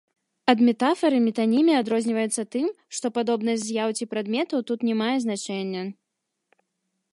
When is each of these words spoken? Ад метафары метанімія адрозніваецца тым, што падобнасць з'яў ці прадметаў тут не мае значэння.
Ад 0.51 0.61
метафары 0.69 1.17
метанімія 1.25 1.81
адрозніваецца 1.83 2.47
тым, 2.55 2.67
што 2.99 3.07
падобнасць 3.19 3.67
з'яў 3.67 3.89
ці 3.99 4.09
прадметаў 4.13 4.59
тут 4.71 4.79
не 4.91 4.95
мае 5.05 5.13
значэння. 5.29 5.81